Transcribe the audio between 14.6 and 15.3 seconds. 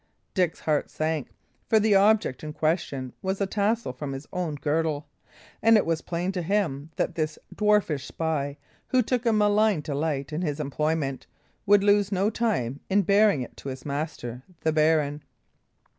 the baron.